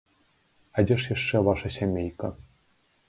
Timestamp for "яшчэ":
1.15-1.41